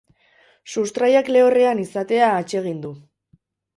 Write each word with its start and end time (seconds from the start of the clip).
Sustraiak 0.75 1.29
lehorrean 1.35 1.83
izatea 1.85 2.31
atsegin 2.39 2.81
du. 2.87 2.95